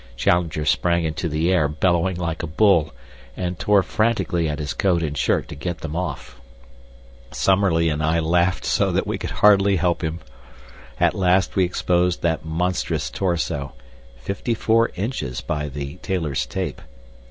[0.15, 2.91] Challenger sprang into the air bellowing like a bull,
[3.37, 6.41] and tore frantically at his coat and shirt to get them off.
[7.29, 10.19] Summerlee and I laughed so that we could hardly help him.
[10.99, 13.73] At last we exposed that monstrous torso
[14.17, 16.81] (fifty four inches, by the tailor's tape).